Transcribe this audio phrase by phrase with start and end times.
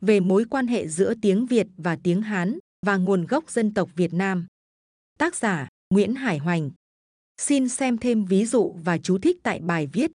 [0.00, 3.90] về mối quan hệ giữa tiếng Việt và tiếng Hán và nguồn gốc dân tộc
[3.96, 4.46] Việt Nam.
[5.18, 6.70] Tác giả Nguyễn Hải Hoành.
[7.40, 10.10] Xin xem thêm ví dụ và chú thích tại bài viết.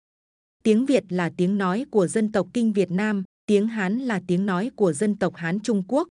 [0.63, 4.47] Tiếng Việt là tiếng nói của dân tộc Kinh Việt Nam, tiếng Hán là tiếng
[4.47, 6.09] nói của dân tộc Hán Trung Quốc.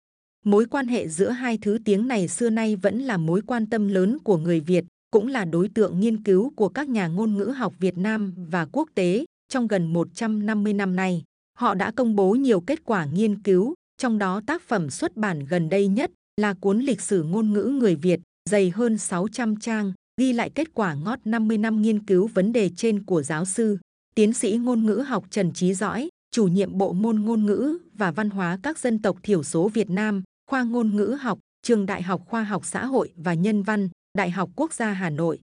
[0.45, 3.89] Mối quan hệ giữa hai thứ tiếng này xưa nay vẫn là mối quan tâm
[3.89, 7.45] lớn của người Việt, cũng là đối tượng nghiên cứu của các nhà ngôn ngữ
[7.45, 11.23] học Việt Nam và quốc tế trong gần 150 năm nay.
[11.59, 15.45] Họ đã công bố nhiều kết quả nghiên cứu, trong đó tác phẩm xuất bản
[15.45, 19.93] gần đây nhất là cuốn lịch sử ngôn ngữ người Việt, dày hơn 600 trang,
[20.21, 23.79] ghi lại kết quả ngót 50 năm nghiên cứu vấn đề trên của giáo sư,
[24.15, 28.11] tiến sĩ ngôn ngữ học Trần Trí Dõi, chủ nhiệm bộ môn ngôn ngữ và
[28.11, 32.03] văn hóa các dân tộc thiểu số Việt Nam, khoa ngôn ngữ học, trường Đại
[32.03, 35.41] học Khoa học Xã hội và Nhân văn, Đại học Quốc gia Hà Nội.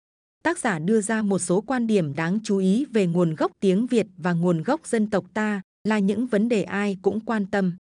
[0.43, 3.87] Tác giả đưa ra một số quan điểm đáng chú ý về nguồn gốc tiếng
[3.87, 7.75] Việt và nguồn gốc dân tộc ta là những vấn đề ai cũng quan tâm.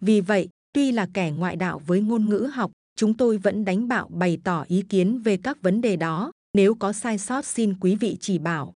[0.00, 3.88] Vì vậy, tuy là kẻ ngoại đạo với ngôn ngữ học, chúng tôi vẫn đánh
[3.88, 6.32] bạo bày tỏ ý kiến về các vấn đề đó.
[6.54, 8.72] Nếu có sai sót xin quý vị chỉ bảo.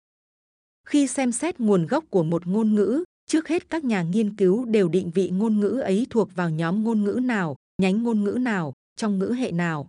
[0.87, 4.65] Khi xem xét nguồn gốc của một ngôn ngữ, trước hết các nhà nghiên cứu
[4.65, 8.39] đều định vị ngôn ngữ ấy thuộc vào nhóm ngôn ngữ nào, nhánh ngôn ngữ
[8.41, 9.89] nào, trong ngữ hệ nào.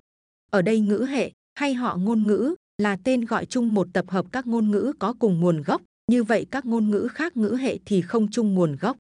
[0.52, 4.26] Ở đây ngữ hệ hay họ ngôn ngữ là tên gọi chung một tập hợp
[4.31, 7.78] các ngôn ngữ có cùng nguồn gốc, như vậy các ngôn ngữ khác ngữ hệ
[7.86, 8.98] thì không chung nguồn gốc.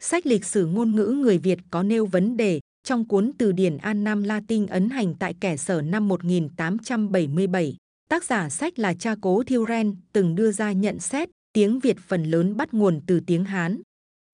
[0.00, 3.76] Sách lịch sử ngôn ngữ người Việt có nêu vấn đề trong cuốn từ điển
[3.76, 7.76] An Nam Latin ấn hành tại kẻ sở năm 1877.
[8.08, 11.96] Tác giả sách là cha cố Thiêu Ren từng đưa ra nhận xét tiếng Việt
[11.98, 13.80] phần lớn bắt nguồn từ tiếng Hán.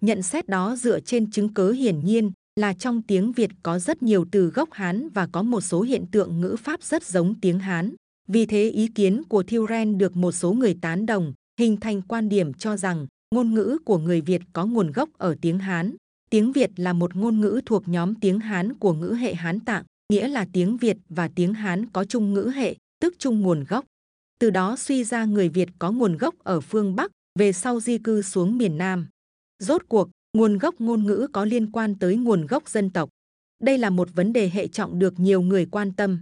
[0.00, 4.02] Nhận xét đó dựa trên chứng cớ hiển nhiên là trong tiếng Việt có rất
[4.02, 7.58] nhiều từ gốc Hán và có một số hiện tượng ngữ pháp rất giống tiếng
[7.58, 7.94] Hán.
[8.28, 12.02] Vì thế ý kiến của Thiêu Ren được một số người tán đồng, hình thành
[12.02, 15.96] quan điểm cho rằng ngôn ngữ của người Việt có nguồn gốc ở tiếng Hán.
[16.30, 19.84] Tiếng Việt là một ngôn ngữ thuộc nhóm tiếng Hán của ngữ hệ Hán Tạng,
[20.12, 23.84] nghĩa là tiếng Việt và tiếng Hán có chung ngữ hệ, tức chung nguồn gốc.
[24.38, 27.98] Từ đó suy ra người Việt có nguồn gốc ở phương Bắc, về sau di
[27.98, 29.06] cư xuống miền Nam.
[29.58, 33.08] Rốt cuộc, nguồn gốc ngôn ngữ có liên quan tới nguồn gốc dân tộc.
[33.62, 36.20] Đây là một vấn đề hệ trọng được nhiều người quan tâm.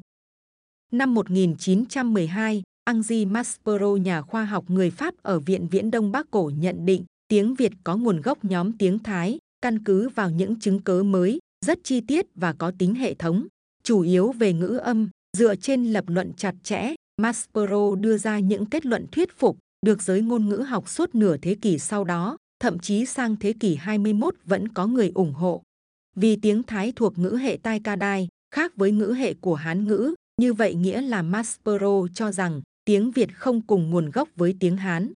[0.93, 6.51] Năm 1912, Angzi Maspero, nhà khoa học người Pháp ở Viện Viễn Đông Bắc Cổ
[6.59, 10.81] nhận định tiếng Việt có nguồn gốc nhóm tiếng Thái, căn cứ vào những chứng
[10.81, 13.47] cớ mới, rất chi tiết và có tính hệ thống,
[13.83, 16.95] chủ yếu về ngữ âm, dựa trên lập luận chặt chẽ.
[17.23, 21.37] Maspero đưa ra những kết luận thuyết phục, được giới ngôn ngữ học suốt nửa
[21.37, 25.63] thế kỷ sau đó, thậm chí sang thế kỷ 21 vẫn có người ủng hộ.
[26.17, 29.85] Vì tiếng Thái thuộc ngữ hệ Tai Ca Đai, khác với ngữ hệ của Hán
[29.85, 34.57] ngữ, như vậy nghĩa là Maspero cho rằng tiếng Việt không cùng nguồn gốc với
[34.61, 35.13] tiếng Hán.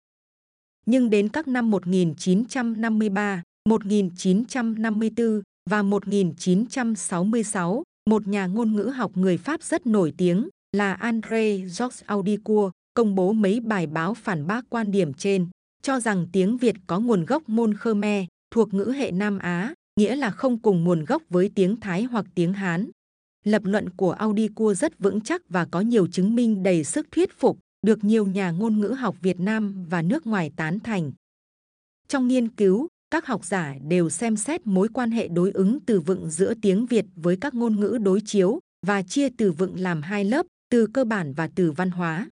[0.87, 9.63] Nhưng đến các năm 1953, 1954 và 1966, một nhà ngôn ngữ học người Pháp
[9.63, 14.91] rất nổi tiếng là André Georges Audicourt công bố mấy bài báo phản bác quan
[14.91, 15.47] điểm trên,
[15.83, 20.17] cho rằng tiếng Việt có nguồn gốc môn Khmer thuộc ngữ hệ Nam Á, nghĩa
[20.17, 22.91] là không cùng nguồn gốc với tiếng Thái hoặc tiếng Hán.
[23.47, 27.39] Lập luận của Audicourt rất vững chắc và có nhiều chứng minh đầy sức thuyết
[27.39, 31.13] phục, được nhiều nhà ngôn ngữ học Việt Nam và nước ngoài tán thành.
[32.09, 36.01] Trong nghiên cứu, các học giả đều xem xét mối quan hệ đối ứng từ
[36.01, 40.03] vựng giữa tiếng Việt với các ngôn ngữ đối chiếu và chia từ vựng làm
[40.03, 42.29] hai lớp, từ cơ bản và từ văn hóa.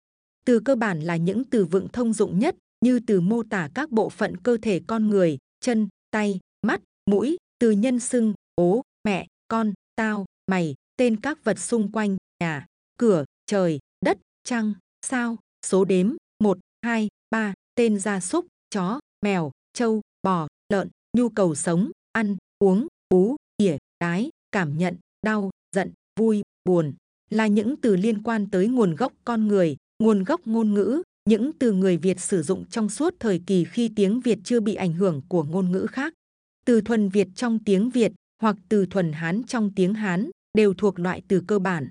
[0.45, 3.91] Từ cơ bản là những từ vựng thông dụng nhất như từ mô tả các
[3.91, 9.27] bộ phận cơ thể con người, chân, tay, mắt, mũi, từ nhân xưng, ố, mẹ,
[9.49, 12.67] con, tao, mày, tên các vật xung quanh, nhà,
[12.97, 14.75] cửa, trời, đất, trăng,
[15.07, 21.29] sao, số đếm, 1, 2, 3, tên gia súc, chó, mèo, trâu, bò, lợn, nhu
[21.29, 26.95] cầu sống, ăn, uống, bú, ỉa, đái, cảm nhận, đau, giận, vui, buồn,
[27.31, 31.53] là những từ liên quan tới nguồn gốc con người, nguồn gốc ngôn ngữ, những
[31.53, 34.93] từ người Việt sử dụng trong suốt thời kỳ khi tiếng Việt chưa bị ảnh
[34.93, 36.15] hưởng của ngôn ngữ khác.
[36.65, 38.13] Từ thuần Việt trong tiếng Việt
[38.43, 41.91] hoặc từ thuần Hán trong tiếng Hán đều thuộc loại từ cơ bản.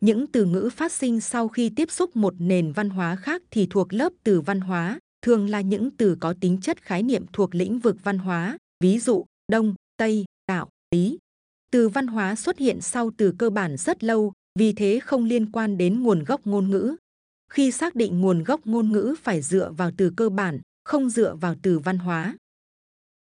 [0.00, 3.66] Những từ ngữ phát sinh sau khi tiếp xúc một nền văn hóa khác thì
[3.70, 7.54] thuộc lớp từ văn hóa, thường là những từ có tính chất khái niệm thuộc
[7.54, 11.18] lĩnh vực văn hóa, ví dụ Đông, Tây, Đạo, Lý.
[11.70, 15.52] Từ văn hóa xuất hiện sau từ cơ bản rất lâu, vì thế không liên
[15.52, 16.96] quan đến nguồn gốc ngôn ngữ.
[17.50, 21.34] Khi xác định nguồn gốc ngôn ngữ phải dựa vào từ cơ bản, không dựa
[21.34, 22.36] vào từ văn hóa.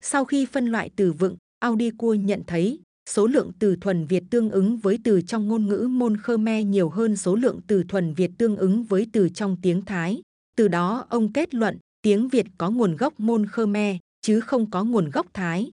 [0.01, 2.79] Sau khi phân loại từ vựng, Audico nhận thấy
[3.11, 6.89] số lượng từ thuần Việt tương ứng với từ trong ngôn ngữ môn Khmer nhiều
[6.89, 10.21] hơn số lượng từ thuần Việt tương ứng với từ trong tiếng Thái.
[10.57, 14.83] Từ đó ông kết luận tiếng Việt có nguồn gốc môn Khmer chứ không có
[14.83, 15.71] nguồn gốc Thái.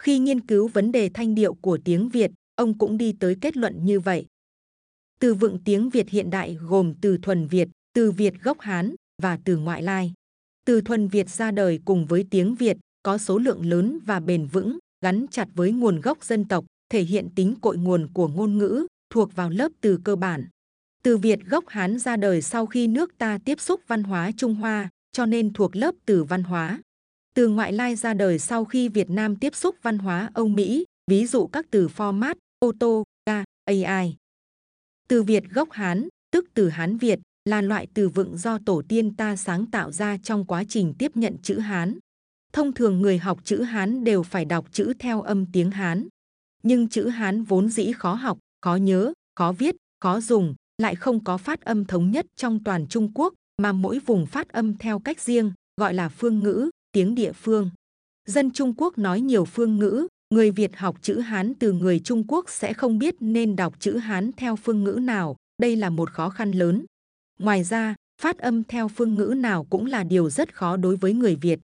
[0.00, 3.56] Khi nghiên cứu vấn đề thanh điệu của tiếng Việt, ông cũng đi tới kết
[3.56, 4.26] luận như vậy.
[5.20, 9.38] Từ vựng tiếng Việt hiện đại gồm từ thuần Việt, từ Việt gốc Hán và
[9.44, 10.12] từ ngoại lai.
[10.64, 14.46] Từ thuần Việt ra đời cùng với tiếng Việt có số lượng lớn và bền
[14.46, 18.58] vững, gắn chặt với nguồn gốc dân tộc, thể hiện tính cội nguồn của ngôn
[18.58, 20.48] ngữ, thuộc vào lớp từ cơ bản.
[21.02, 24.54] Từ Việt gốc Hán ra đời sau khi nước ta tiếp xúc văn hóa Trung
[24.54, 26.80] Hoa, cho nên thuộc lớp từ văn hóa.
[27.34, 30.84] Từ ngoại lai ra đời sau khi Việt Nam tiếp xúc văn hóa Âu Mỹ,
[31.10, 34.16] ví dụ các từ format, ô tô, ga, AI.
[35.08, 39.16] Từ Việt gốc Hán, tức từ Hán Việt, là loại từ vựng do tổ tiên
[39.16, 41.98] ta sáng tạo ra trong quá trình tiếp nhận chữ Hán.
[42.52, 46.08] Thông thường người học chữ Hán đều phải đọc chữ theo âm tiếng Hán.
[46.62, 51.24] Nhưng chữ Hán vốn dĩ khó học, khó nhớ, khó viết, khó dùng, lại không
[51.24, 54.98] có phát âm thống nhất trong toàn Trung Quốc, mà mỗi vùng phát âm theo
[54.98, 57.70] cách riêng, gọi là phương ngữ, tiếng địa phương.
[58.28, 62.24] Dân Trung Quốc nói nhiều phương ngữ, người Việt học chữ Hán từ người Trung
[62.28, 66.10] Quốc sẽ không biết nên đọc chữ Hán theo phương ngữ nào, đây là một
[66.10, 66.84] khó khăn lớn.
[67.38, 71.12] Ngoài ra, phát âm theo phương ngữ nào cũng là điều rất khó đối với
[71.12, 71.60] người Việt.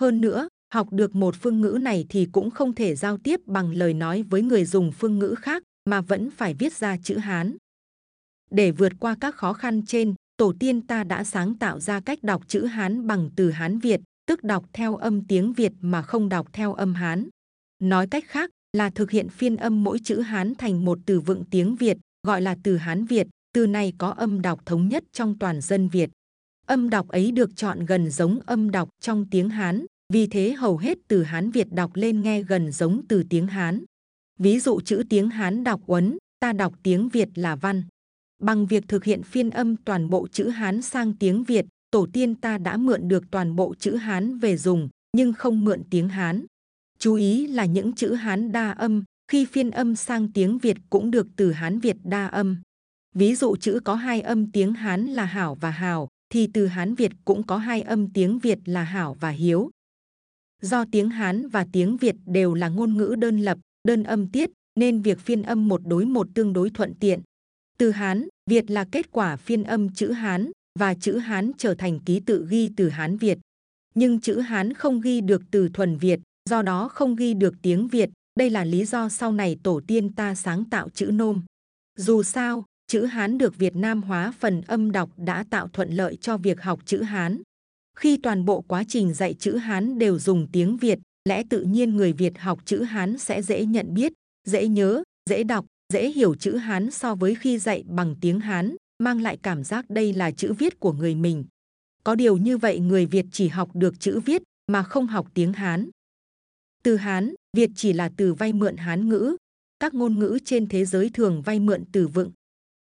[0.00, 3.72] Hơn nữa, học được một phương ngữ này thì cũng không thể giao tiếp bằng
[3.72, 7.56] lời nói với người dùng phương ngữ khác mà vẫn phải viết ra chữ Hán.
[8.50, 12.22] Để vượt qua các khó khăn trên, tổ tiên ta đã sáng tạo ra cách
[12.22, 16.28] đọc chữ Hán bằng từ Hán Việt, tức đọc theo âm tiếng Việt mà không
[16.28, 17.28] đọc theo âm Hán.
[17.82, 21.44] Nói cách khác là thực hiện phiên âm mỗi chữ Hán thành một từ vựng
[21.50, 21.96] tiếng Việt,
[22.26, 23.26] gọi là từ Hán Việt.
[23.54, 26.10] Từ này có âm đọc thống nhất trong toàn dân Việt.
[26.66, 30.76] Âm đọc ấy được chọn gần giống âm đọc trong tiếng Hán, vì thế hầu
[30.76, 33.84] hết từ Hán Việt đọc lên nghe gần giống từ tiếng Hán.
[34.38, 37.82] Ví dụ chữ tiếng Hán đọc uấn, ta đọc tiếng Việt là văn.
[38.42, 42.34] Bằng việc thực hiện phiên âm toàn bộ chữ Hán sang tiếng Việt, tổ tiên
[42.34, 46.44] ta đã mượn được toàn bộ chữ Hán về dùng, nhưng không mượn tiếng Hán.
[46.98, 51.10] Chú ý là những chữ Hán đa âm, khi phiên âm sang tiếng Việt cũng
[51.10, 52.56] được từ Hán Việt đa âm.
[53.14, 56.94] Ví dụ chữ có hai âm tiếng Hán là hảo và hào, thì từ Hán
[56.94, 59.70] Việt cũng có hai âm tiếng Việt là hảo và hiếu.
[60.62, 64.50] Do tiếng Hán và tiếng Việt đều là ngôn ngữ đơn lập, đơn âm tiết,
[64.80, 67.20] nên việc phiên âm một đối một tương đối thuận tiện.
[67.78, 71.98] Từ Hán, Việt là kết quả phiên âm chữ Hán và chữ Hán trở thành
[72.00, 73.38] ký tự ghi từ Hán Việt.
[73.94, 76.20] Nhưng chữ Hán không ghi được từ thuần Việt,
[76.50, 78.10] do đó không ghi được tiếng Việt.
[78.38, 81.42] Đây là lý do sau này tổ tiên ta sáng tạo chữ nôm.
[81.98, 86.16] Dù sao, chữ Hán được Việt Nam hóa phần âm đọc đã tạo thuận lợi
[86.16, 87.42] cho việc học chữ Hán.
[87.96, 90.98] Khi toàn bộ quá trình dạy chữ Hán đều dùng tiếng Việt,
[91.28, 94.12] lẽ tự nhiên người Việt học chữ Hán sẽ dễ nhận biết,
[94.48, 98.76] dễ nhớ, dễ đọc, dễ hiểu chữ Hán so với khi dạy bằng tiếng Hán,
[99.02, 101.44] mang lại cảm giác đây là chữ viết của người mình.
[102.04, 104.42] Có điều như vậy người Việt chỉ học được chữ viết
[104.72, 105.90] mà không học tiếng Hán.
[106.82, 109.36] Từ Hán, Việt chỉ là từ vay mượn Hán ngữ.
[109.80, 112.30] Các ngôn ngữ trên thế giới thường vay mượn từ vựng.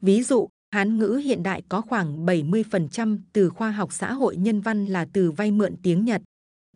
[0.02, 4.60] Ví dụ, Hán ngữ hiện đại có khoảng 70% từ khoa học xã hội nhân
[4.60, 6.22] văn là từ vay mượn tiếng Nhật.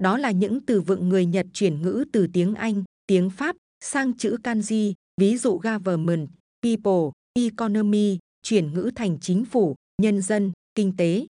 [0.01, 4.17] Đó là những từ vựng người Nhật chuyển ngữ từ tiếng Anh, tiếng Pháp sang
[4.17, 6.29] chữ kanji, ví dụ government,
[6.63, 11.27] people, economy, chuyển ngữ thành chính phủ, nhân dân, kinh tế.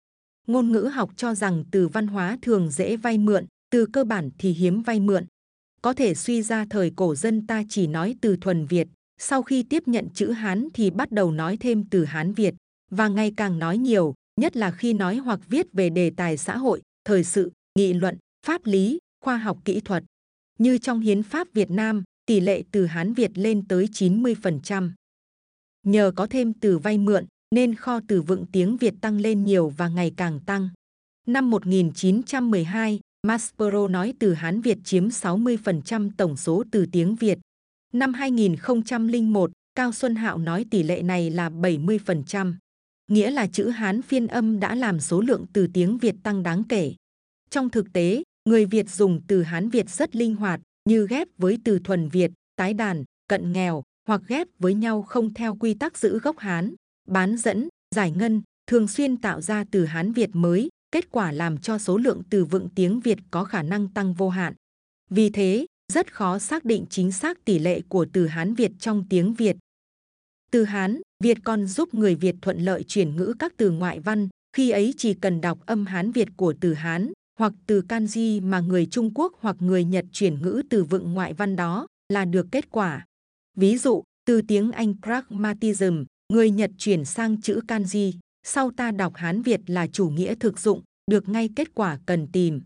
[0.48, 4.30] Ngôn ngữ học cho rằng từ văn hóa thường dễ vay mượn, từ cơ bản
[4.38, 5.26] thì hiếm vay mượn.
[5.82, 8.88] Có thể suy ra thời cổ dân ta chỉ nói từ thuần Việt,
[9.18, 12.54] sau khi tiếp nhận chữ Hán thì bắt đầu nói thêm từ Hán Việt
[12.92, 16.58] và ngày càng nói nhiều, nhất là khi nói hoặc viết về đề tài xã
[16.58, 20.04] hội, thời sự, nghị luận, pháp lý, khoa học kỹ thuật.
[20.60, 24.92] Như trong Hiến pháp Việt Nam, tỷ lệ từ Hán Việt lên tới 90%.
[25.84, 29.70] Nhờ có thêm từ vay mượn, nên kho từ vựng tiếng Việt tăng lên nhiều
[29.70, 30.70] và ngày càng tăng.
[31.28, 37.40] Năm 1912, Maspero nói từ Hán Việt chiếm 60% tổng số từ tiếng Việt.
[37.94, 42.54] Năm 2001, Cao Xuân Hạo nói tỷ lệ này là 70%.
[43.08, 46.64] Nghĩa là chữ Hán phiên âm đã làm số lượng từ tiếng Việt tăng đáng
[46.64, 46.94] kể.
[47.50, 51.58] Trong thực tế, người Việt dùng từ Hán Việt rất linh hoạt, như ghép với
[51.64, 55.98] từ thuần Việt, tái đàn, cận nghèo, hoặc ghép với nhau không theo quy tắc
[55.98, 56.74] giữ gốc Hán,
[57.08, 61.58] bán dẫn, giải ngân, thường xuyên tạo ra từ Hán Việt mới, kết quả làm
[61.58, 64.54] cho số lượng từ vựng tiếng Việt có khả năng tăng vô hạn.
[65.10, 69.06] Vì thế, rất khó xác định chính xác tỷ lệ của từ Hán Việt trong
[69.10, 69.56] tiếng Việt.
[70.52, 74.30] Từ Hán, Việt còn giúp người Việt thuận lợi chuyển ngữ các từ ngoại văn,
[74.54, 78.60] khi ấy chỉ cần đọc âm Hán Việt của từ Hán hoặc từ kanji mà
[78.60, 82.48] người Trung Quốc hoặc người Nhật chuyển ngữ từ vựng ngoại văn đó là được
[82.52, 83.06] kết quả.
[83.58, 86.04] Ví dụ, từ tiếng Anh pragmatism,
[86.34, 90.60] người Nhật chuyển sang chữ kanji, sau ta đọc Hán Việt là chủ nghĩa thực
[90.60, 90.82] dụng,
[91.12, 92.62] được ngay kết quả cần tìm.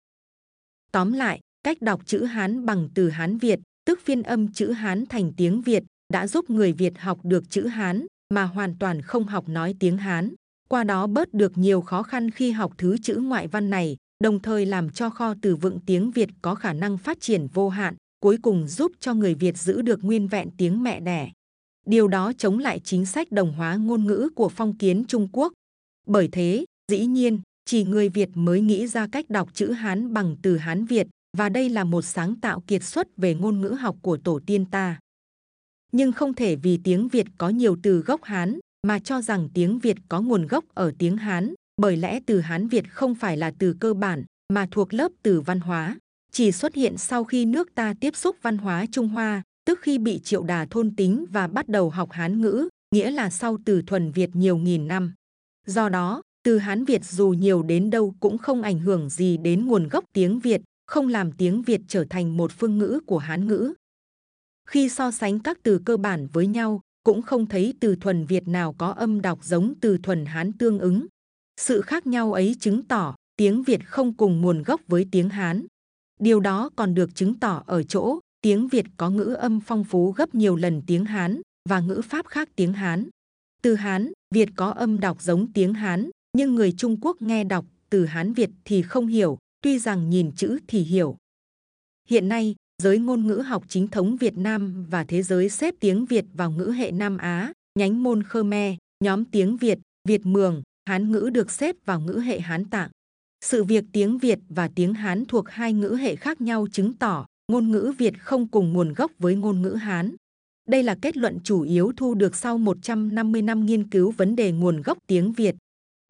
[0.91, 5.05] Tóm lại, cách đọc chữ Hán bằng từ Hán Việt tức phiên âm chữ Hán
[5.05, 9.23] thành tiếng Việt, đã giúp người Việt học được chữ Hán mà hoàn toàn không
[9.23, 10.33] học nói tiếng Hán.
[10.69, 14.41] Qua đó bớt được nhiều khó khăn khi học thứ chữ ngoại văn này, đồng
[14.41, 17.95] thời làm cho kho từ vựng tiếng Việt có khả năng phát triển vô hạn,
[18.19, 21.31] cuối cùng giúp cho người Việt giữ được nguyên vẹn tiếng mẹ đẻ.
[21.85, 25.53] Điều đó chống lại chính sách đồng hóa ngôn ngữ của phong kiến Trung Quốc.
[26.07, 30.35] Bởi thế, dĩ nhiên, chỉ người Việt mới nghĩ ra cách đọc chữ Hán bằng
[30.41, 31.07] từ Hán Việt,
[31.37, 34.65] và đây là một sáng tạo kiệt xuất về ngôn ngữ học của tổ tiên
[34.65, 34.99] ta.
[35.97, 39.79] Nhưng không thể vì tiếng Việt có nhiều từ gốc Hán mà cho rằng tiếng
[39.79, 43.51] Việt có nguồn gốc ở tiếng Hán, bởi lẽ từ Hán Việt không phải là
[43.59, 44.23] từ cơ bản
[44.53, 45.97] mà thuộc lớp từ văn hóa,
[46.31, 49.97] chỉ xuất hiện sau khi nước ta tiếp xúc văn hóa Trung Hoa, tức khi
[49.97, 53.81] bị triệu đà thôn tính và bắt đầu học Hán ngữ, nghĩa là sau từ
[53.81, 55.13] thuần Việt nhiều nghìn năm.
[55.67, 59.65] Do đó, từ Hán Việt dù nhiều đến đâu cũng không ảnh hưởng gì đến
[59.65, 63.47] nguồn gốc tiếng Việt, không làm tiếng Việt trở thành một phương ngữ của Hán
[63.47, 63.73] ngữ.
[64.65, 68.47] Khi so sánh các từ cơ bản với nhau, cũng không thấy từ thuần Việt
[68.47, 71.05] nào có âm đọc giống từ thuần Hán tương ứng.
[71.57, 75.65] Sự khác nhau ấy chứng tỏ tiếng Việt không cùng nguồn gốc với tiếng Hán.
[76.19, 80.11] Điều đó còn được chứng tỏ ở chỗ tiếng Việt có ngữ âm phong phú
[80.11, 83.09] gấp nhiều lần tiếng Hán và ngữ pháp khác tiếng Hán.
[83.61, 87.65] Từ Hán, Việt có âm đọc giống tiếng Hán, nhưng người Trung Quốc nghe đọc
[87.89, 91.17] từ Hán Việt thì không hiểu, tuy rằng nhìn chữ thì hiểu.
[92.09, 96.05] Hiện nay, giới ngôn ngữ học chính thống Việt Nam và thế giới xếp tiếng
[96.05, 101.11] Việt vào ngữ hệ Nam Á, nhánh môn Khmer, nhóm tiếng Việt, Việt Mường, Hán
[101.11, 102.89] ngữ được xếp vào ngữ hệ Hán Tạng.
[103.45, 107.25] Sự việc tiếng Việt và tiếng Hán thuộc hai ngữ hệ khác nhau chứng tỏ
[107.51, 110.15] ngôn ngữ Việt không cùng nguồn gốc với ngôn ngữ Hán.
[110.69, 114.51] Đây là kết luận chủ yếu thu được sau 150 năm nghiên cứu vấn đề
[114.51, 115.55] nguồn gốc tiếng Việt.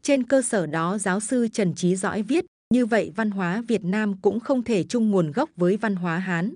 [0.02, 2.44] Trên cơ sở đó giáo sư Trần Trí Dõi viết,
[2.74, 6.18] như vậy văn hóa Việt Nam cũng không thể chung nguồn gốc với văn hóa
[6.18, 6.54] Hán.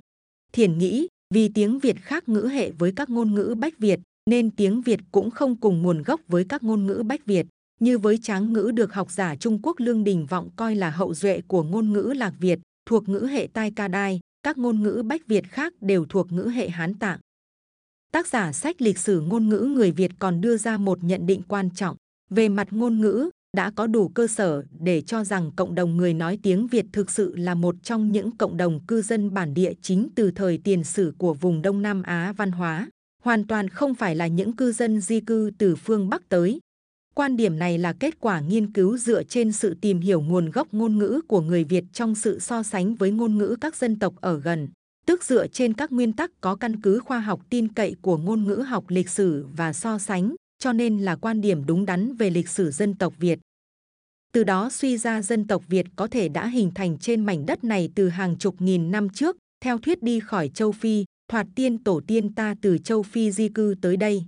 [0.53, 4.01] Thiền nghĩ, vì tiếng Việt khác ngữ hệ với các ngôn ngữ Bách Việt,
[4.31, 7.47] nên tiếng Việt cũng không cùng nguồn gốc với các ngôn ngữ Bách Việt.
[7.81, 11.15] Như với tráng ngữ được học giả Trung Quốc Lương Đình Vọng coi là hậu
[11.15, 15.03] duệ của ngôn ngữ Lạc Việt, thuộc ngữ hệ Tai Ca Đai, các ngôn ngữ
[15.07, 17.21] Bách Việt khác đều thuộc ngữ hệ Hán Tạng.
[18.13, 21.43] Tác giả sách lịch sử ngôn ngữ người Việt còn đưa ra một nhận định
[21.49, 21.97] quan trọng
[22.31, 26.15] về mặt ngôn ngữ đã có đủ cơ sở để cho rằng cộng đồng người
[26.15, 29.73] nói tiếng Việt thực sự là một trong những cộng đồng cư dân bản địa
[29.83, 32.89] chính từ thời tiền sử của vùng Đông Nam Á văn hóa,
[33.23, 36.61] hoàn toàn không phải là những cư dân di cư từ phương Bắc tới.
[37.15, 40.69] Quan điểm này là kết quả nghiên cứu dựa trên sự tìm hiểu nguồn gốc
[40.73, 44.15] ngôn ngữ của người Việt trong sự so sánh với ngôn ngữ các dân tộc
[44.21, 44.69] ở gần,
[45.07, 48.45] tức dựa trên các nguyên tắc có căn cứ khoa học tin cậy của ngôn
[48.45, 52.31] ngữ học lịch sử và so sánh, cho nên là quan điểm đúng đắn về
[52.31, 53.39] lịch sử dân tộc Việt.
[54.33, 57.65] Từ đó suy ra dân tộc Việt có thể đã hình thành trên mảnh đất
[57.65, 61.85] này từ hàng chục nghìn năm trước, theo thuyết đi khỏi châu Phi, thoạt tiên
[61.85, 64.25] tổ tiên ta từ châu Phi di cư tới đây.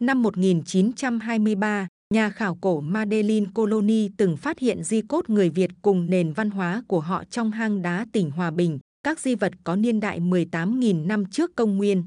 [0.00, 6.10] Năm 1923, nhà khảo cổ Madeline Colony từng phát hiện di cốt người Việt cùng
[6.10, 9.76] nền văn hóa của họ trong hang đá tỉnh Hòa Bình, các di vật có
[9.76, 12.04] niên đại 18.000 năm trước công nguyên.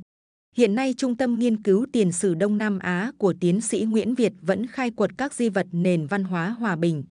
[0.57, 4.15] Hiện nay, Trung tâm Nghiên cứu Tiền sử Đông Nam Á của tiến sĩ Nguyễn
[4.15, 7.03] Việt vẫn khai quật các di vật nền văn hóa Hòa Bình.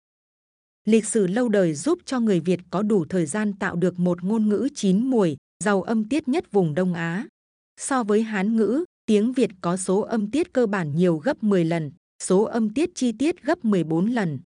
[0.86, 4.24] Lịch sử lâu đời giúp cho người Việt có đủ thời gian tạo được một
[4.24, 7.27] ngôn ngữ chín mùi, giàu âm tiết nhất vùng Đông Á.
[7.79, 11.65] So với Hán ngữ, tiếng Việt có số âm tiết cơ bản nhiều gấp 10
[11.65, 11.91] lần,
[12.24, 14.39] số âm tiết chi tiết gấp 14 lần.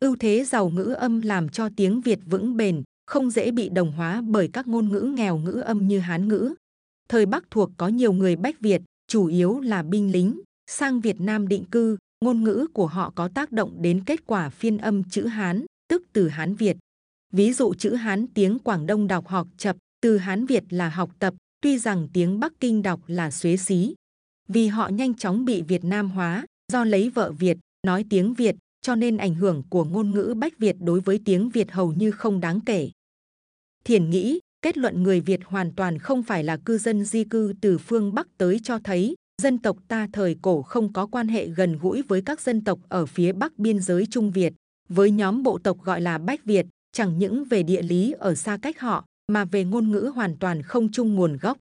[0.00, 3.92] Ưu thế giàu ngữ âm làm cho tiếng Việt vững bền, không dễ bị đồng
[3.92, 6.54] hóa bởi các ngôn ngữ nghèo ngữ âm như Hán ngữ.
[7.08, 11.20] Thời Bắc thuộc có nhiều người Bách Việt, chủ yếu là binh lính, sang Việt
[11.20, 15.04] Nam định cư, ngôn ngữ của họ có tác động đến kết quả phiên âm
[15.04, 16.76] chữ Hán, tức từ Hán Việt.
[17.32, 21.10] Ví dụ chữ Hán tiếng Quảng Đông đọc học chập, từ Hán Việt là học
[21.18, 23.94] tập, tuy rằng tiếng Bắc Kinh đọc là xuế xí.
[24.48, 28.56] Vì họ nhanh chóng bị Việt Nam hóa, do lấy vợ Việt, nói tiếng Việt,
[28.80, 32.10] cho nên ảnh hưởng của ngôn ngữ Bách Việt đối với tiếng Việt hầu như
[32.10, 32.90] không đáng kể.
[33.84, 37.52] Thiền nghĩ, kết luận người Việt hoàn toàn không phải là cư dân di cư
[37.60, 41.48] từ phương Bắc tới cho thấy dân tộc ta thời cổ không có quan hệ
[41.48, 44.52] gần gũi với các dân tộc ở phía Bắc biên giới Trung Việt
[44.88, 48.58] với nhóm bộ tộc gọi là Bách Việt, chẳng những về địa lý ở xa
[48.62, 51.58] cách họ, mà về ngôn ngữ hoàn toàn không chung nguồn gốc.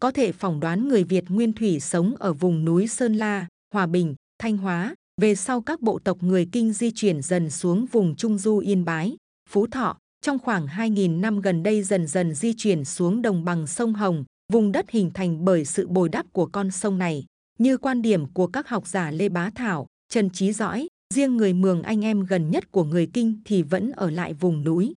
[0.00, 3.86] Có thể phỏng đoán người Việt nguyên thủy sống ở vùng núi Sơn La, Hòa
[3.86, 8.16] Bình, Thanh Hóa, về sau các bộ tộc người Kinh di chuyển dần xuống vùng
[8.16, 9.16] Trung Du Yên Bái,
[9.50, 13.66] Phú Thọ, trong khoảng 2.000 năm gần đây dần dần di chuyển xuống đồng bằng
[13.66, 17.24] sông Hồng, vùng đất hình thành bởi sự bồi đắp của con sông này.
[17.58, 21.52] Như quan điểm của các học giả Lê Bá Thảo, Trần Trí Dõi, riêng người
[21.52, 24.94] Mường anh em gần nhất của người Kinh thì vẫn ở lại vùng núi.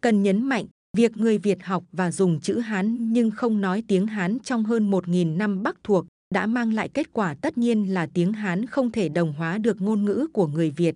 [0.00, 0.66] Cần nhấn mạnh,
[0.96, 4.90] Việc người Việt học và dùng chữ Hán nhưng không nói tiếng Hán trong hơn
[4.90, 8.92] 1.000 năm Bắc thuộc đã mang lại kết quả tất nhiên là tiếng Hán không
[8.92, 10.94] thể đồng hóa được ngôn ngữ của người Việt.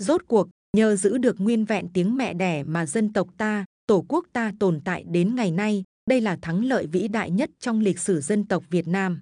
[0.00, 4.04] Rốt cuộc, nhờ giữ được nguyên vẹn tiếng mẹ đẻ mà dân tộc ta, tổ
[4.08, 7.80] quốc ta tồn tại đến ngày nay, đây là thắng lợi vĩ đại nhất trong
[7.80, 9.20] lịch sử dân tộc Việt Nam.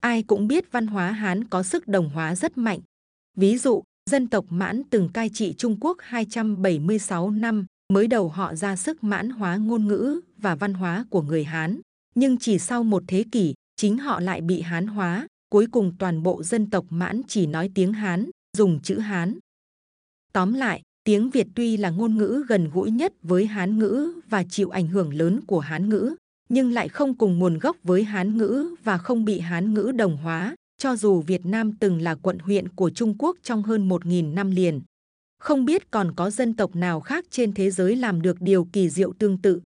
[0.00, 2.80] Ai cũng biết văn hóa Hán có sức đồng hóa rất mạnh.
[3.36, 8.54] Ví dụ, dân tộc Mãn từng cai trị Trung Quốc 276 năm, mới đầu họ
[8.54, 11.80] ra sức mãn hóa ngôn ngữ và văn hóa của người Hán.
[12.14, 16.22] Nhưng chỉ sau một thế kỷ, chính họ lại bị Hán hóa, cuối cùng toàn
[16.22, 19.38] bộ dân tộc Mãn chỉ nói tiếng Hán, dùng chữ Hán.
[20.32, 24.44] Tóm lại, tiếng Việt tuy là ngôn ngữ gần gũi nhất với Hán ngữ và
[24.44, 26.14] chịu ảnh hưởng lớn của Hán ngữ,
[26.48, 30.16] nhưng lại không cùng nguồn gốc với Hán ngữ và không bị Hán ngữ đồng
[30.16, 34.34] hóa, cho dù Việt Nam từng là quận huyện của Trung Quốc trong hơn 1.000
[34.34, 34.80] năm liền.
[35.40, 38.88] Không biết còn có dân tộc nào khác trên thế giới làm được điều kỳ
[38.88, 39.60] diệu tương tự.